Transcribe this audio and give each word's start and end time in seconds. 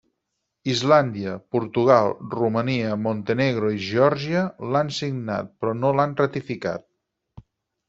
Islàndia, 0.71 1.33
Portugal, 1.55 2.09
Romania, 2.39 2.95
Montenegro 3.03 3.71
i 3.77 3.83
Geòrgia 3.89 4.43
l'han 4.73 4.91
signat 5.03 5.55
però 5.61 5.77
no 5.85 5.95
l'han 6.01 6.19
ratificat. 6.25 6.91